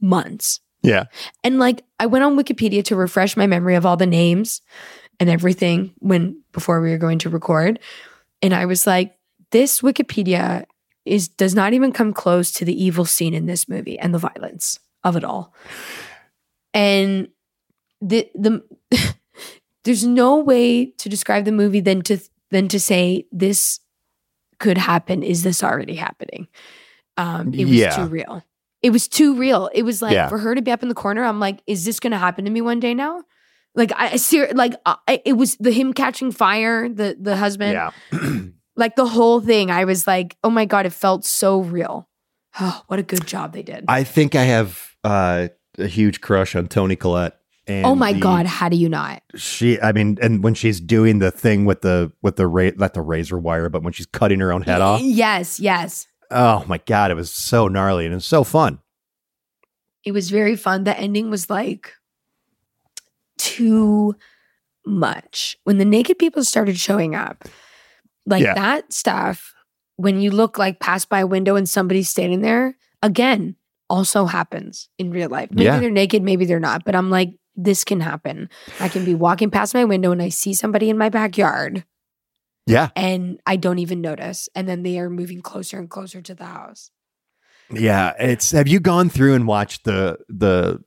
[0.00, 0.60] Months.
[0.82, 1.04] Yeah.
[1.44, 4.60] And like I went on Wikipedia to refresh my memory of all the names
[5.18, 7.78] and everything when before we were going to record.
[8.42, 9.16] And I was like,
[9.50, 10.64] this Wikipedia
[11.04, 14.18] is does not even come close to the evil scene in this movie and the
[14.18, 15.54] violence of it all.
[16.74, 17.28] And
[18.00, 18.62] the the
[19.84, 22.18] there's no way to describe the movie than to
[22.50, 23.80] than to say this
[24.58, 25.22] could happen.
[25.22, 26.48] Is this already happening?
[27.16, 27.96] Um, it was Yeah.
[27.96, 28.42] too real.
[28.82, 29.68] It was too real.
[29.74, 30.28] It was like Yeah.
[30.28, 31.24] for her to be up in the corner.
[31.24, 33.22] I'm like, is this going to happen to me one day now?
[33.74, 37.90] Like I, ser- like I, it was the him catching fire, the the husband, Yeah.
[38.76, 39.70] like the whole thing.
[39.70, 42.08] I was like, oh my god, it felt so real.
[42.58, 43.84] Oh, what a good job they did.
[43.88, 47.36] I think I have uh, a huge crush on Toni Collette.
[47.66, 49.22] And oh my the- god, how do you not?
[49.34, 49.78] she.
[49.80, 53.02] I mean, and when she's doing the thing with the with the ra- not the
[53.02, 55.00] razor wire, but when she's cutting her own head off.
[55.02, 56.06] Yes, yes.
[56.30, 58.78] Oh my god, it was so gnarly and it was so fun.
[60.04, 60.84] It was very fun.
[60.84, 61.92] The ending was like
[63.38, 64.14] too
[64.84, 65.56] much.
[65.64, 67.44] When the naked people started showing up,
[68.24, 68.54] like Yeah.
[68.54, 69.54] that stuff,
[69.96, 73.56] when you look like past by a window and somebody's standing there, again,
[73.88, 75.50] also happens in real life.
[75.50, 75.78] Maybe Yeah.
[75.80, 78.48] they're naked, maybe they're not, but I'm like, this can happen.
[78.80, 81.84] I can be walking past my window and I see somebody in my backyard
[82.66, 84.48] Yeah, and I don't even notice.
[84.54, 86.90] And then they are moving closer and closer to the house.
[87.70, 88.12] yeah.
[88.18, 90.82] It's have you gone through and watched the the?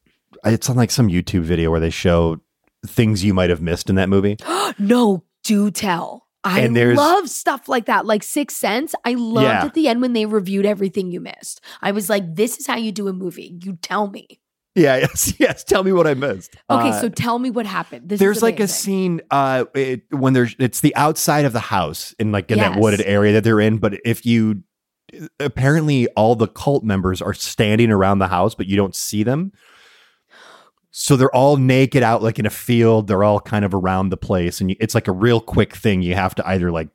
[0.45, 2.39] It's on like some YouTube video where they show
[2.85, 4.37] things you might have missed in that movie.
[4.79, 6.27] no, do tell.
[6.41, 8.95] I love stuff like that, like Sixth Sense.
[9.03, 9.65] I loved Yeah.
[9.65, 11.59] at the end when they reviewed everything you missed.
[11.81, 13.59] I was like, this is how you do a movie.
[13.61, 14.39] You tell me.
[14.75, 15.63] Yeah, yes, yes.
[15.63, 16.55] Tell me what I missed.
[16.69, 18.07] Okay, Uh, so tell me what happened.
[18.07, 21.59] This there's is like a scene uh it, when there's it's the outside of the
[21.59, 24.63] house in like in that wooded area that they're in but if you
[25.39, 29.51] apparently all the cult members are standing around the house but you don't see them
[30.91, 34.17] so they're all naked out like in a field they're all kind of around the
[34.17, 36.89] place and you, it's like a real quick thing you have to either like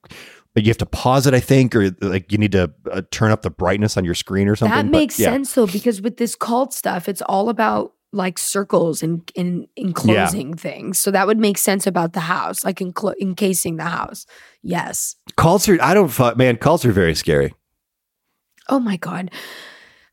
[0.63, 3.43] you have to pause it i think or like you need to uh, turn up
[3.43, 5.31] the brightness on your screen or something That but makes yeah.
[5.31, 10.55] sense though, because with this cult stuff, it's all about like circles and and enclosing
[10.55, 11.01] things.
[11.01, 14.27] So that would make sense about the house, like enclo- encasing the house.
[14.63, 15.17] Yes.
[15.37, 17.53] cults are i don't man cults are very scary
[18.69, 19.31] Oh my god.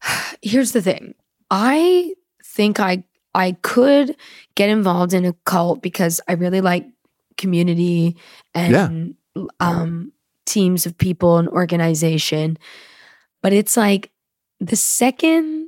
[0.41, 1.13] Here's the thing.
[1.51, 4.15] I think I I could
[4.55, 6.85] get involved in a cult because I really like
[7.37, 8.17] community
[8.53, 9.15] and
[9.59, 10.11] um
[10.45, 12.57] teams of people and organization.
[13.43, 14.11] But it's like
[14.59, 15.67] the second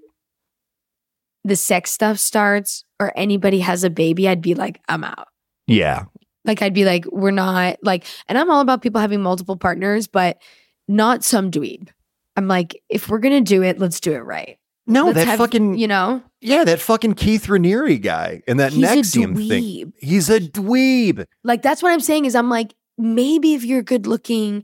[1.45, 5.27] the sex stuff starts or anybody has a baby, I'd be like, I'm out.
[5.67, 6.05] yeah
[6.45, 10.07] Like I'd be like, we're not like, and I'm all about people having multiple partners,
[10.07, 10.37] but
[10.87, 11.89] not some dweeb.
[12.37, 14.57] I'm like, if we're gonna do it, let's do it right.
[14.87, 18.71] no Let's that have- fucking you know, Yeah, that fucking Keith Raniere guy and that
[18.71, 19.93] NXIVM thing.
[19.99, 21.25] He's a dweeb.
[21.43, 24.63] Like that's what I'm saying is I'm like, maybe if you're good looking,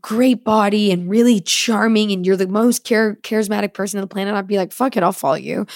[0.00, 4.34] great body, and really charming, and you're the most char- charismatic person on the planet,
[4.34, 5.66] I'd be like, fuck it, I'll follow you.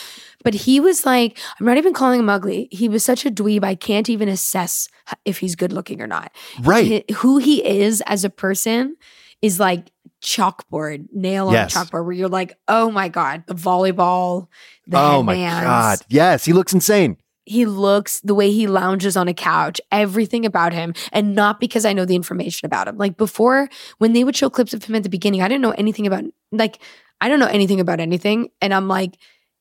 [0.44, 2.68] But he was like, I'm not even calling him ugly.
[2.70, 3.64] He was such a dweeb.
[3.64, 4.88] I can't even assess
[5.24, 6.32] if he's good looking or not.
[6.60, 7.04] Right.
[7.08, 8.96] Hi- who he is as a person
[9.42, 9.90] is like
[10.22, 11.74] chalkboard, nail on Yes.
[11.74, 14.48] chalkboard, where you're like, oh my God, the volleyball,
[14.86, 15.98] the oh my god.
[16.08, 17.16] Yes, he looks insane.
[17.48, 21.84] He looks the way he lounges on a couch, everything about him, and not because
[21.84, 22.98] I know the information about him.
[22.98, 25.70] Like before, when they would show clips of him at the beginning, I didn't know
[25.72, 26.78] anything about like
[27.20, 28.50] I don't know anything about anything.
[28.60, 29.16] And I'm like,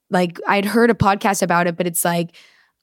[0.09, 2.35] like I'd heard a podcast about it, but it's like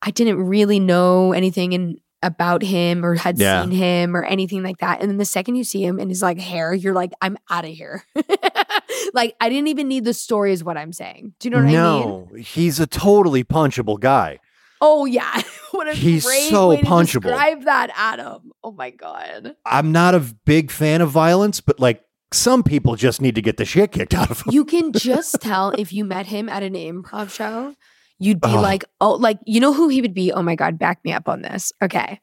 [0.03, 3.63] I didn't really know anything in about him or had Yeah.
[3.63, 5.01] seen him or anything like that.
[5.03, 7.67] And then the second you see him and his like hair, you're like, I'm out
[7.67, 8.03] of here.
[9.13, 11.35] like I didn't even need the story, is what I'm saying.
[11.39, 11.75] Do you know what I mean?
[11.75, 14.39] no, he's a totally punchable guy.
[14.87, 15.41] Oh yeah,
[15.73, 17.23] what a He's great so way to punchable.
[17.23, 18.53] Describe that, Adam.
[18.63, 19.57] Oh my god.
[19.65, 23.57] I'm not a big fan of violence, but like some people just need to get
[23.57, 24.53] the shit kicked out of them.
[24.53, 27.75] You can just tell if you met him at an improv show,
[28.19, 28.61] you'd be Oh.
[28.61, 30.33] like, oh, like you know who he would be.
[30.33, 31.73] Oh my god, back me up on this.
[31.83, 32.21] Okay,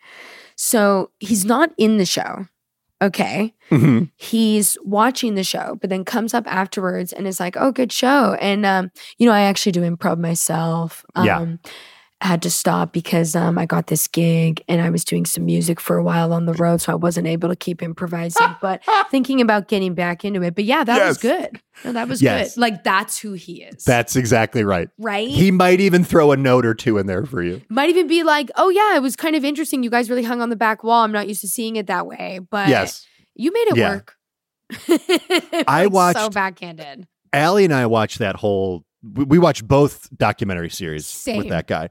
[0.56, 2.45] so he's not in the show.
[3.02, 4.12] Okay, Mhm.
[4.15, 8.36] he's watching the show, but then comes up afterwards and is like, "Oh, good show."
[8.39, 11.04] And um, you know, I actually do improv myself.
[11.15, 11.45] Um, Yeah.
[12.23, 15.79] Had to stop because um, I got this gig and I was doing some music
[15.79, 18.55] for a while on the road, so I wasn't able to keep improvising.
[18.62, 20.53] but thinking about getting back into it.
[20.53, 21.60] But yeah, that was good.
[21.84, 22.53] No, that was Yes.
[22.53, 22.62] good.
[22.62, 23.84] Like that's who he is.
[23.86, 24.88] That's exactly right.
[24.99, 25.27] right.
[25.27, 27.60] He might even throw a note or two in there for you.
[27.69, 29.81] might even be like, "Oh yeah, it was kind of interesting.
[29.81, 31.03] You guys really hung on the back wall.
[31.03, 33.03] I'm not used to seeing it that way, but yes.
[33.34, 33.89] you made it Yeah.
[33.95, 34.15] work."
[35.67, 37.07] I Like, so watched- backhanded.
[37.34, 38.84] Allie and I watched that whole.
[39.03, 41.37] We we watched both documentary series Same.
[41.37, 41.89] with that guy,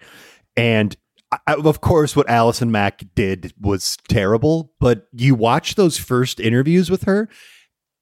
[0.56, 0.96] and
[1.46, 4.72] I, of course, what Allison Mack did was terrible.
[4.80, 7.28] But you watch those first interviews with her,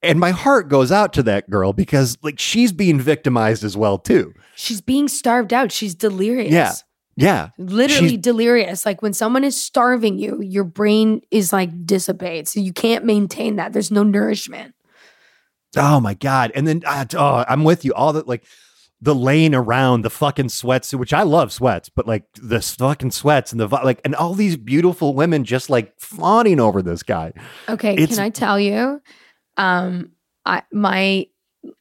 [0.02, 3.98] and my heart goes out to that girl because like she's being victimized as well
[3.98, 4.34] too.
[4.56, 5.72] She's being starved out.
[5.72, 6.52] She's delirious.
[6.52, 6.72] Yeah.
[7.20, 8.86] Yeah, Literally She's- delirious.
[8.86, 12.52] Like when someone is starving you, your brain is like dissipates.
[12.52, 13.72] So you can't maintain that.
[13.72, 14.72] There's no nourishment.
[15.76, 16.52] Oh my god!
[16.54, 17.92] And then uh, oh, I'm with you.
[17.92, 18.44] All the like
[19.00, 23.52] the laying around the fucking sweatsuit, which I love sweats, but like the fucking sweats
[23.52, 27.32] and the like, and all these beautiful women just like fawning over this guy.
[27.68, 29.00] Okay, It's- can I tell you?
[29.56, 30.12] Um,
[30.44, 31.26] I my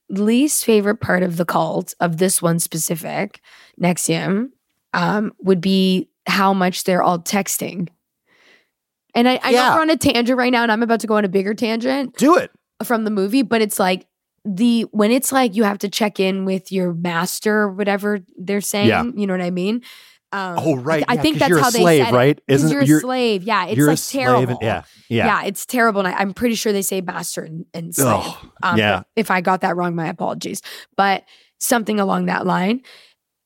[0.09, 3.41] least favorite part of the cult of this one specific
[3.81, 4.49] NXIVM
[4.93, 7.87] um, would be how much they're all texting.
[9.15, 9.75] And I, I know Yeah.
[9.75, 12.15] we're on a tangent right now, and I'm about to go on a bigger tangent
[12.17, 12.51] Do it.
[12.83, 14.05] from the movie, but it's like
[14.47, 18.61] the when it's like you have to check in with your master or whatever they're
[18.61, 18.87] saying.
[18.87, 19.03] Yeah.
[19.03, 19.83] You know what I mean?
[20.31, 21.03] Um, Oh, right.
[21.07, 22.17] I yeah, think that's how a they slave, said it.
[22.17, 22.41] right?
[22.47, 23.43] Isn't you're a you're, slave?
[23.43, 24.51] Yeah, it's like a slave terrible.
[24.53, 25.43] and- yeah, yeah, yeah.
[25.45, 25.99] it's terrible.
[26.01, 28.23] And I, I'm pretty sure they say master and, and slave.
[28.25, 29.03] Oh, Um, yeah.
[29.15, 30.61] If I got that wrong, my apologies.
[30.97, 31.23] But
[31.59, 32.81] something along that line.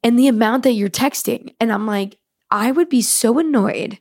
[0.04, 1.54] And the amount that you're texting.
[1.60, 2.18] And I'm like,
[2.50, 4.00] I would be so annoyed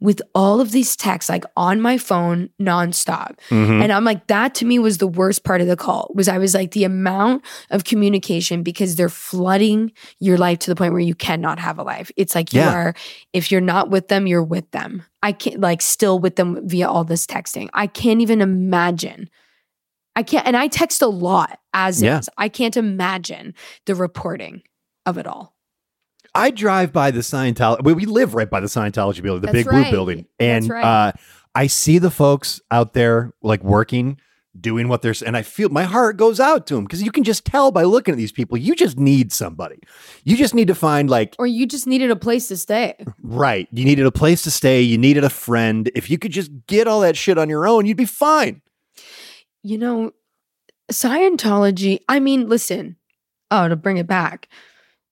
[0.00, 3.34] with all of these texts like on my phone nonstop.
[3.50, 3.82] Mhm.
[3.82, 6.10] And I'm like, that to me was the worst part of the call.
[6.14, 10.76] Was I was like the amount of communication because they're flooding your life to the
[10.76, 12.12] point where you cannot have a life.
[12.16, 12.72] It's like you Yeah.
[12.72, 12.94] are,
[13.32, 15.02] if you're not with them, you're with them.
[15.22, 17.68] I can't like still with them via all this texting.
[17.74, 19.28] I can't even imagine.
[20.14, 22.18] I can't, and I text a lot as Yeah.
[22.20, 22.30] is.
[22.38, 23.54] I can't imagine
[23.86, 24.62] the reporting
[25.06, 25.54] of it all.
[26.38, 27.84] I drive by the Scientology.
[27.84, 29.82] We, we live right by the Scientology building, the That's big right.
[29.84, 30.84] blue building, and right.
[30.84, 31.12] uh,
[31.54, 34.18] I see the folks out there like working,
[34.58, 37.24] doing what they're, and I feel my heart goes out to them because you can
[37.24, 38.56] just tell by looking at these people.
[38.56, 39.80] You just need somebody.
[40.24, 42.94] You just need to find like Or you just needed a place to stay.
[43.22, 43.66] right.
[43.72, 44.80] You needed a place to stay.
[44.82, 45.90] You needed a friend.
[45.94, 48.62] If you could just get all that shit on your own, you'd be fine.
[49.62, 50.12] You know,
[50.92, 52.96] Scientology, I mean, listen,
[53.50, 54.48] oh, to bring it back,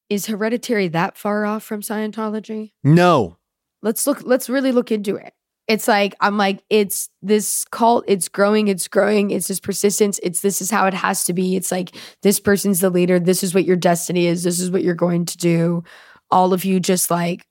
[0.09, 2.73] is hereditary that far off from Scientology?
[2.85, 3.37] No,
[3.83, 5.33] Let's look, let's really look into it.
[5.69, 10.41] It's like, I'm like, it's this cult, it's growing, it's growing, it's this persistence, it's
[10.41, 11.57] this is how it has to be.
[11.57, 14.83] It's like, this person's the leader, this is what your destiny is, this is what
[14.83, 15.85] you're going to do.
[16.31, 17.47] All of you just like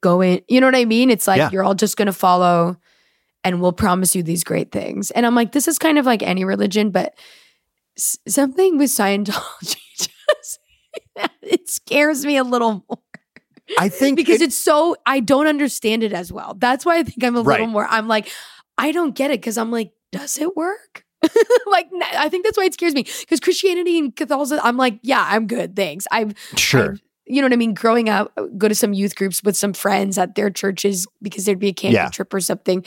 [0.00, 1.10] go in, you know what I mean?
[1.10, 1.50] It's like, Yeah.
[1.52, 2.76] you're all just going to follow
[3.44, 5.10] and we'll promise you these great things.
[5.10, 7.14] And I'm like, this is kind of like any religion, but
[7.96, 10.57] s- something with Scientology just
[11.42, 12.98] it scares me a little more
[13.78, 16.54] I think because it- it's so I don't understand it as well.
[16.58, 17.86] That's why I think I'm a little more.
[17.88, 18.30] I'm like,
[18.78, 21.04] I don't get it because I'm like, does it work?
[21.66, 24.60] like, I think that's why it scares me because Christianity and Catholicism.
[24.64, 26.06] I'm like, yeah, I'm good, thanks.
[26.10, 26.92] I've sure.
[26.92, 27.74] I've- you know what I mean?
[27.74, 31.58] Growing up, go to some youth groups with some friends at their churches because there'd
[31.58, 32.08] be a camping Yeah.
[32.08, 32.86] trip or something.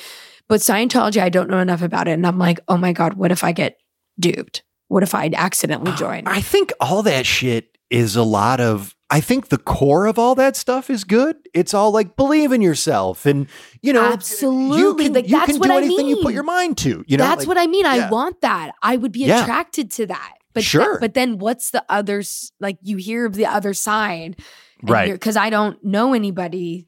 [0.50, 2.14] But Scientology, I don't know enough about it.
[2.14, 3.78] And I'm like, oh my God, what if I get
[4.20, 4.64] duped?
[4.88, 6.24] What if I accidentally join?
[6.26, 8.96] I think all that shit is a lot of.
[9.14, 11.36] I think the core of all that stuff is good.
[11.54, 13.48] It's all like believe in yourself, and
[13.82, 14.80] you know, Absolutely.
[14.80, 16.34] you can, Like, you that's can what do I anything you put mean.
[16.36, 17.04] your mind to.
[17.08, 17.84] You know, That's like- what I mean.
[17.86, 18.08] yeah.
[18.08, 18.72] I want that.
[18.82, 19.42] I would be Yeah.
[19.44, 20.32] attracted to that.
[20.54, 20.98] But th- Sure.
[21.00, 22.24] but then what's the other
[22.62, 24.38] like you hear of the other side
[24.84, 25.12] Right.
[25.12, 26.88] because I don't know anybody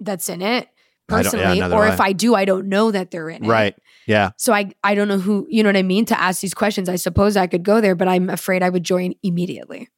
[0.00, 0.68] that's in it
[1.08, 2.06] don't- yeah, personally or if I.
[2.08, 3.48] I do I don't know that they're in it.
[3.48, 3.74] right.
[4.06, 4.30] Yeah.
[4.36, 6.88] So I I don't know who, you know what I mean, to ask these questions.
[6.88, 9.88] I suppose I could go there, but I'm afraid I would join immediately.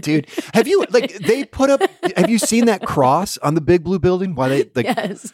[0.00, 1.80] Dude, have you like they put up
[2.16, 4.34] have you seen that cross on the big blue building?
[4.34, 5.32] Why they like yes.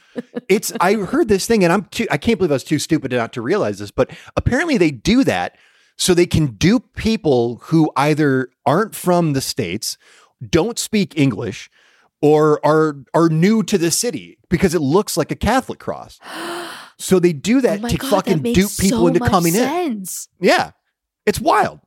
[0.48, 3.12] it's I heard this thing and I'm too I can't believe I was too stupid
[3.12, 5.56] not to realize this, but apparently they do that
[5.96, 9.98] so they can dupe people who either aren't from the states,
[10.48, 11.70] don't speak English,
[12.20, 16.18] or are are new to the city because it looks like a Catholic cross.
[16.98, 20.04] So they do that oh to God, fucking that dupe people so into coming in.
[20.40, 20.70] Yeah.
[21.26, 21.80] It's wild.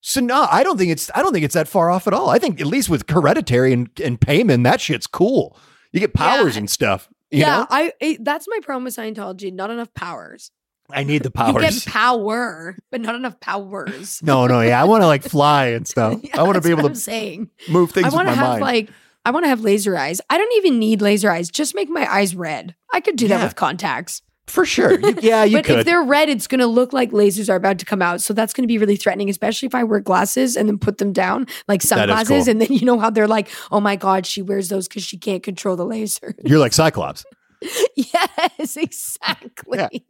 [0.00, 2.30] So no, I don't think it's I don't think it's that far off at all.
[2.30, 5.56] I think at least with hereditary and, and payment, that shit's cool.
[5.92, 6.60] You get powers Yeah.
[6.60, 7.08] and stuff.
[7.30, 7.66] You yeah, know?
[7.70, 9.52] I it, that's my problem with Scientology.
[9.52, 10.50] Not enough powers.
[10.92, 11.54] I need the powers.
[11.54, 14.20] You get power, but not enough powers.
[14.22, 14.80] no, no, yeah.
[14.80, 16.18] I want to like fly and stuff.
[16.22, 17.50] Yeah, I want to be able to saying.
[17.68, 18.62] move things I want my to have mind.
[18.62, 18.90] like
[19.24, 20.20] I want to have laser eyes.
[20.30, 21.50] I don't even need laser eyes.
[21.50, 22.74] Just make my eyes red.
[22.92, 23.36] I could do Yeah.
[23.38, 24.22] that with contacts.
[24.50, 24.98] For sure.
[25.00, 25.78] You- yeah, you but could.
[25.80, 28.20] if they're red, it's going to look like lasers are about to come out.
[28.20, 30.98] So that's going to be really threatening, especially if I wear glasses and then put
[30.98, 32.44] them down like sunglasses.
[32.44, 32.50] cool.
[32.50, 35.16] And then you know how they're like, oh my God, she wears those because she
[35.16, 36.34] can't control the laser.
[36.44, 37.24] You're like Cyclops.
[37.94, 40.02] yes, exactly.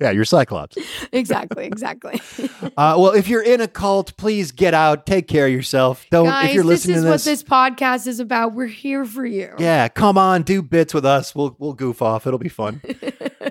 [0.00, 0.78] Yeah, you're Cyclops.
[1.12, 2.20] exactly, exactly.
[2.76, 5.06] Uh, well, if you're in a cult, please get out.
[5.06, 6.04] Take care of yourself.
[6.10, 7.70] Don't Guys, if you're listening, to this is to what this.
[7.70, 8.52] this podcast is about.
[8.54, 9.54] We're here for you.
[9.58, 11.34] Yeah, come on, do bits with us.
[11.34, 12.26] We'll we'll goof off.
[12.26, 12.82] It'll be fun.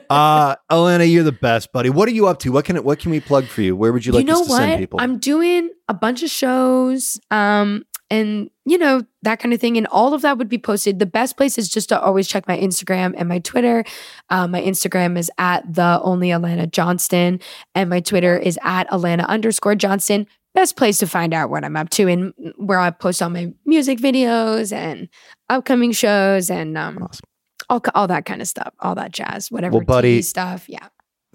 [0.09, 1.89] Uh Alana, you're the best, buddy.
[1.89, 2.51] What are you up to?
[2.51, 3.75] What can what can we plug for you?
[3.75, 4.57] Where would you like you know us to what?
[4.59, 4.99] send people?
[4.99, 9.87] I'm doing a bunch of shows, um, and you know that kind of thing, and
[9.87, 10.99] all of that would be posted.
[10.99, 13.83] The best place is just to always check my Instagram and my Twitter.
[14.29, 17.39] Um, my Instagram is at the only Alana Johnston,
[17.73, 20.27] and my Twitter is at Alana underscore Johnston.
[20.53, 23.53] Best place to find out what I'm up to and where I post all my
[23.65, 25.09] music videos and
[25.49, 27.25] upcoming shows and um, Awesome.
[27.70, 30.66] All all that kind of stuff, all that jazz, whatever Well, buddy- TV stuff.
[30.70, 30.88] Yeah.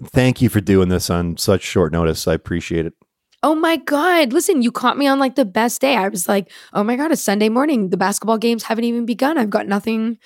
[0.03, 2.27] thank you for doing this on such short notice.
[2.27, 2.93] I appreciate it.
[3.43, 4.33] Oh my God.
[4.33, 5.95] Listen, you caught me on like the best day.
[5.95, 7.89] I was like, oh my God, it's Sunday morning.
[7.89, 9.37] The basketball games haven't even begun.
[9.37, 10.17] I've got nothing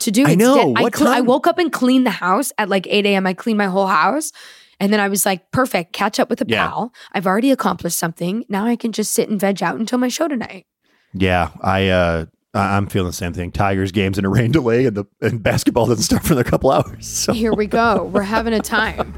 [0.00, 0.26] to do.
[0.26, 0.54] I know.
[0.54, 3.26] Instead, I, What cl- I woke up and cleaned the house at like 8 a.m.
[3.28, 4.32] I cleaned my whole house.
[4.80, 6.66] And then I was like, perfect, catch up with a Yeah.
[6.66, 6.92] pal.
[7.12, 8.44] I've already accomplished something.
[8.48, 10.66] Now I can just sit and veg out until my show tonight.
[11.12, 13.50] Yeah, I uh I'm feeling the same thing.
[13.50, 16.70] Tigers games in a rain delay and the and basketball doesn't start for another couple
[16.70, 17.06] hours.
[17.06, 18.04] So Here we go.
[18.04, 19.14] We're having a time.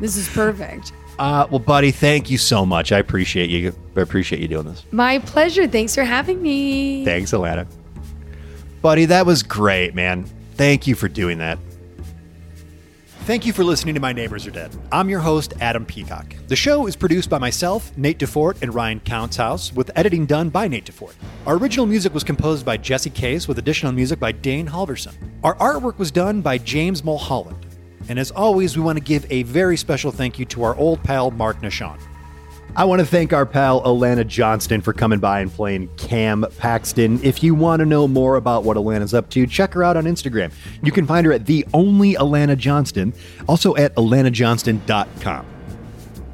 [0.00, 0.92] This is perfect.
[1.18, 2.90] uh well buddy, thank you so much.
[2.92, 3.74] I appreciate you.
[3.96, 4.84] I appreciate you doing this.
[4.90, 5.68] My pleasure.
[5.68, 7.04] Thanks for having me.
[7.04, 7.66] Thanks, Alana.
[8.82, 10.24] Buddy, that was great, man.
[10.54, 11.58] Thank you for doing that.
[13.30, 14.76] Thank you for listening to My Neighbors Are Dead.
[14.90, 16.34] I'm your host, Adam Peacock.
[16.48, 20.66] The show is produced by myself, Nate DeFort, and Ryan Countshouse, with editing done by
[20.66, 21.14] Nate DeFort.
[21.46, 25.14] Our original music was composed by Jesse Case, with additional music by Dane Halverson.
[25.44, 27.66] Our artwork was done by James Mulholland.
[28.08, 31.00] And as always, we want to give a very special thank you to our old
[31.04, 32.00] pal, Mark Nashon.
[32.76, 37.22] I want to thank our pal Alana Johnston for coming by and playing Cam Paxton.
[37.24, 40.04] If you want to know more about what Alana's up to, check her out on
[40.04, 40.52] Instagram.
[40.82, 43.12] You can find her at the only Alana Johnston,
[43.48, 45.46] also at alanajohnston.com.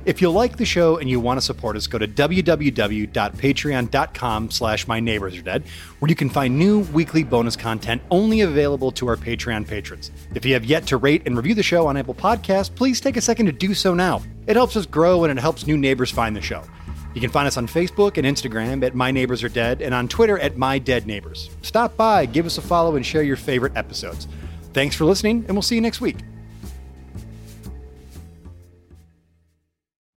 [0.07, 4.87] If you like the show and you want to support us, go to www.patreon.com slash
[4.87, 5.65] my neighbors are dead,
[5.99, 10.13] where you can find new weekly bonus content only available to our Patreon patrons.
[10.33, 13.17] If you have yet to rate and review the show on Apple Podcasts, please take
[13.17, 14.23] a second to do so now.
[14.47, 16.63] It helps us grow and it helps new neighbors find the show.
[17.13, 20.07] You can find us on Facebook and Instagram at My Neighbors Are Dead and on
[20.07, 21.51] Twitter at My Dead Neighbors.
[21.63, 24.29] Stop by, give us a follow, and share your favorite episodes.
[24.73, 26.19] Thanks for listening, and we'll see you next week.